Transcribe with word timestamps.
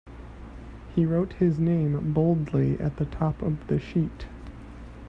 He 0.95 1.05
wrote 1.05 1.33
his 1.33 1.59
name 1.59 2.11
boldly 2.11 2.79
at 2.79 2.95
the 2.97 3.05
top 3.05 3.39
of 3.43 3.67
the 3.67 3.77
sheet. 3.79 4.25